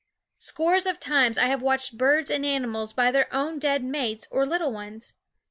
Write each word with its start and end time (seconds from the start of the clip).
Scores 0.39 0.87
of 0.87 0.99
times 0.99 1.37
I 1.37 1.45
have 1.45 1.61
watched 1.61 1.95
birds 1.95 2.31
and 2.31 2.43
animals 2.43 2.91
by 2.91 3.11
their 3.11 3.31
own 3.31 3.59
dead 3.59 3.83
mates 3.83 4.27
or 4.31 4.47
little 4.47 4.71
^ 4.71 4.73
ones. 4.73 5.13